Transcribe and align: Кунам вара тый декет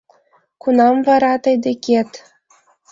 Кунам 0.61 0.95
вара 1.07 1.33
тый 1.43 1.55
декет 1.63 2.11